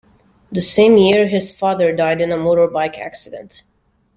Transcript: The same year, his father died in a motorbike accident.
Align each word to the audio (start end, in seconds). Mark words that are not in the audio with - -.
The 0.51 0.61
same 0.61 0.97
year, 0.97 1.27
his 1.27 1.51
father 1.51 1.95
died 1.95 2.21
in 2.21 2.31
a 2.31 2.35
motorbike 2.35 2.97
accident. 2.97 3.61